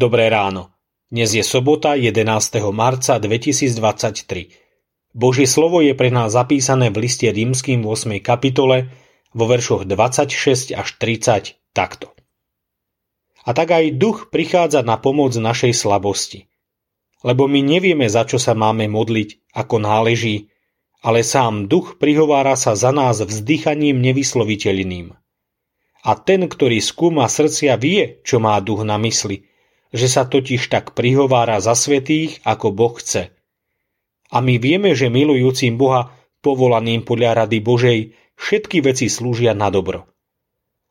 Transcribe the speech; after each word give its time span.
Dobré 0.00 0.32
ráno. 0.32 0.72
Dnes 1.12 1.28
je 1.36 1.44
sobota 1.44 1.92
11. 1.92 2.24
marca 2.72 3.20
2023. 3.20 4.48
Božie 5.12 5.44
slovo 5.44 5.84
je 5.84 5.92
pre 5.92 6.08
nás 6.08 6.32
zapísané 6.32 6.88
v 6.88 7.04
liste 7.04 7.28
rímským 7.28 7.84
8. 7.84 8.16
kapitole 8.24 8.88
vo 9.36 9.44
veršoch 9.44 9.84
26 9.84 10.72
až 10.72 10.88
30 10.96 11.76
takto. 11.76 12.16
A 13.44 13.52
tak 13.52 13.76
aj 13.76 14.00
duch 14.00 14.32
prichádza 14.32 14.80
na 14.80 14.96
pomoc 14.96 15.36
našej 15.36 15.76
slabosti. 15.76 16.48
Lebo 17.20 17.44
my 17.44 17.60
nevieme, 17.60 18.08
za 18.08 18.24
čo 18.24 18.40
sa 18.40 18.56
máme 18.56 18.88
modliť, 18.88 19.52
ako 19.52 19.84
náleží, 19.84 20.48
ale 21.04 21.20
sám 21.20 21.68
duch 21.68 22.00
prihovára 22.00 22.56
sa 22.56 22.72
za 22.72 22.88
nás 22.88 23.20
vzdychaním 23.20 24.00
nevysloviteľným. 24.00 25.12
A 26.00 26.10
ten, 26.16 26.48
ktorý 26.48 26.80
skúma 26.80 27.28
srdcia, 27.28 27.76
vie, 27.76 28.24
čo 28.24 28.40
má 28.40 28.56
duch 28.64 28.80
na 28.88 28.96
mysli– 28.96 29.44
že 29.90 30.06
sa 30.06 30.26
totiž 30.26 30.70
tak 30.70 30.94
prihovára 30.94 31.58
za 31.58 31.74
svetých, 31.74 32.38
ako 32.46 32.70
Boh 32.70 32.94
chce. 32.98 33.34
A 34.30 34.38
my 34.38 34.62
vieme, 34.62 34.94
že 34.94 35.10
milujúcim 35.10 35.74
Boha, 35.74 36.14
povolaným 36.40 37.02
podľa 37.02 37.44
rady 37.44 37.58
Božej, 37.58 37.98
všetky 38.38 38.80
veci 38.86 39.10
slúžia 39.10 39.52
na 39.52 39.68
dobro. 39.68 40.06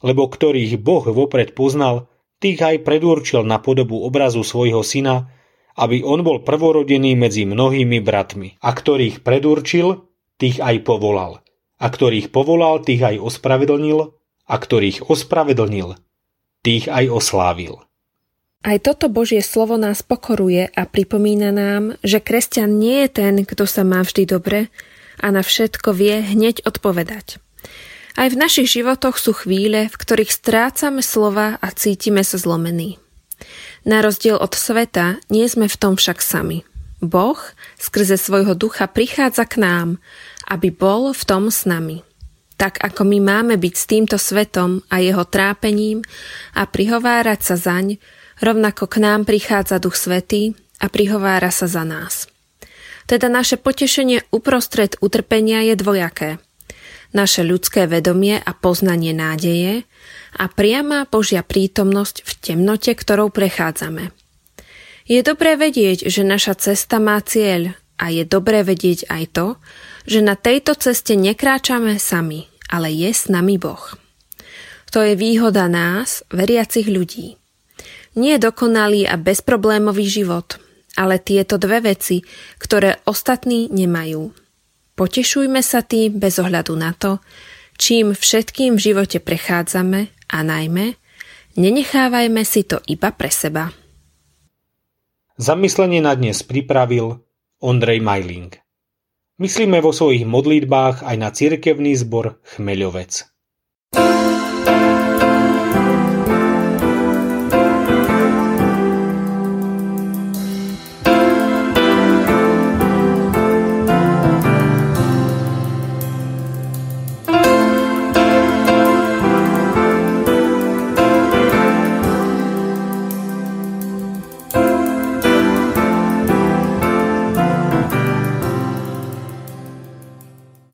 Lebo 0.00 0.28
ktorých 0.28 0.80
Boh 0.80 1.04
vopred 1.04 1.52
poznal, 1.52 2.08
tých 2.40 2.60
aj 2.60 2.84
predurčil 2.84 3.44
na 3.44 3.60
podobu 3.60 4.04
obrazu 4.04 4.44
svojho 4.44 4.84
syna, 4.84 5.32
aby 5.76 6.00
on 6.00 6.24
bol 6.24 6.40
prvorodený 6.40 7.16
medzi 7.16 7.44
mnohými 7.44 8.00
bratmi. 8.00 8.56
A 8.64 8.72
ktorých 8.72 9.20
predurčil, 9.20 10.08
tých 10.40 10.60
aj 10.60 10.84
povolal. 10.88 11.44
A 11.76 11.86
ktorých 11.92 12.32
povolal, 12.32 12.80
tých 12.80 13.04
aj 13.04 13.16
ospravedlnil. 13.20 14.16
A 14.46 14.54
ktorých 14.56 15.12
ospravedlnil, 15.12 16.00
tých 16.64 16.88
aj 16.88 17.04
oslávil. 17.12 17.84
Aj 18.66 18.82
toto 18.82 19.06
Božie 19.06 19.46
slovo 19.46 19.78
nás 19.78 20.02
pokoruje 20.02 20.66
a 20.74 20.90
pripomína 20.90 21.54
nám, 21.54 21.94
že 22.02 22.18
kresťan 22.18 22.82
nie 22.82 23.06
je 23.06 23.22
ten, 23.22 23.34
kto 23.46 23.62
sa 23.62 23.86
má 23.86 24.02
vždy 24.02 24.26
dobre 24.26 24.74
a 25.22 25.30
na 25.30 25.46
všetko 25.46 25.94
vie 25.94 26.18
hneď 26.34 26.66
odpovedať. 26.66 27.38
Aj 28.18 28.26
v 28.26 28.34
našich 28.34 28.66
životoch 28.66 29.22
sú 29.22 29.38
chvíle, 29.38 29.86
v 29.86 29.94
ktorých 29.94 30.34
strácame 30.34 30.98
slova 30.98 31.62
a 31.62 31.68
cítime 31.70 32.26
sa 32.26 32.42
zlomení. 32.42 32.98
Na 33.86 34.02
rozdiel 34.02 34.34
od 34.34 34.58
sveta 34.58 35.22
nie 35.30 35.46
sme 35.46 35.70
v 35.70 35.78
tom 35.78 35.94
však 35.94 36.18
sami. 36.18 36.66
Boh 36.98 37.38
skrze 37.78 38.18
svojho 38.18 38.58
ducha 38.58 38.90
prichádza 38.90 39.46
k 39.46 39.62
nám, 39.62 40.02
aby 40.50 40.74
bol 40.74 41.14
v 41.14 41.22
tom 41.22 41.54
s 41.54 41.70
nami. 41.70 42.02
Tak 42.58 42.82
ako 42.82 43.06
my 43.14 43.22
máme 43.22 43.54
byť 43.62 43.74
s 43.78 43.84
týmto 43.86 44.16
svetom 44.18 44.82
a 44.90 44.98
jeho 44.98 45.22
trápením 45.22 46.02
a 46.56 46.66
prihovárať 46.66 47.40
sa 47.46 47.54
zaň, 47.54 48.02
Rovnako 48.36 48.84
k 48.84 48.96
nám 49.00 49.24
prichádza 49.24 49.80
Duch 49.80 49.96
Svetý 49.96 50.52
a 50.76 50.92
prihovára 50.92 51.48
sa 51.48 51.64
za 51.64 51.88
nás. 51.88 52.28
Teda 53.08 53.32
naše 53.32 53.56
potešenie 53.56 54.28
uprostred 54.34 54.98
utrpenia 55.00 55.64
je 55.64 55.74
dvojaké. 55.78 56.30
Naše 57.14 57.46
ľudské 57.46 57.88
vedomie 57.88 58.36
a 58.36 58.52
poznanie 58.52 59.16
nádeje 59.16 59.88
a 60.36 60.52
priama 60.52 61.08
Božia 61.08 61.40
prítomnosť 61.40 62.26
v 62.26 62.30
temnote, 62.42 62.92
ktorou 62.92 63.32
prechádzame. 63.32 64.12
Je 65.06 65.22
dobré 65.22 65.54
vedieť, 65.54 66.10
že 66.10 66.26
naša 66.26 66.58
cesta 66.58 66.98
má 66.98 67.16
cieľ 67.22 67.78
a 67.96 68.10
je 68.10 68.26
dobré 68.26 68.66
vedieť 68.66 69.08
aj 69.08 69.24
to, 69.32 69.46
že 70.04 70.20
na 70.20 70.36
tejto 70.36 70.76
ceste 70.76 71.16
nekráčame 71.16 71.96
sami, 71.96 72.50
ale 72.68 72.92
je 72.92 73.10
s 73.14 73.30
nami 73.32 73.56
Boh. 73.56 73.96
To 74.92 74.98
je 75.00 75.14
výhoda 75.14 75.70
nás, 75.70 76.26
veriacich 76.34 76.90
ľudí. 76.90 77.38
Nie 78.16 78.40
dokonalý 78.40 79.04
a 79.04 79.20
bezproblémový 79.20 80.08
život, 80.08 80.56
ale 80.96 81.20
tieto 81.20 81.60
dve 81.60 81.84
veci, 81.84 82.24
ktoré 82.56 83.04
ostatní 83.04 83.68
nemajú. 83.68 84.32
Potešujme 84.96 85.60
sa 85.60 85.84
tým 85.84 86.16
bez 86.16 86.40
ohľadu 86.40 86.72
na 86.72 86.96
to, 86.96 87.20
čím 87.76 88.16
všetkým 88.16 88.80
v 88.80 88.84
živote 88.92 89.20
prechádzame 89.20 90.32
a 90.32 90.38
najmä 90.40 90.96
nenechávajme 91.60 92.44
si 92.44 92.64
to 92.64 92.80
iba 92.88 93.12
pre 93.12 93.32
seba. 93.32 93.72
Zamyslenie 95.36 96.00
na 96.00 96.16
dnes 96.16 96.40
pripravil 96.40 97.20
Ondrej 97.60 98.00
Majling. 98.00 98.56
Myslíme 99.36 99.84
vo 99.84 99.92
svojich 99.92 100.24
modlitbách 100.24 101.04
aj 101.04 101.16
na 101.20 101.28
cirkevný 101.28 101.92
zbor 101.92 102.40
Chmeľovec. 102.56 103.35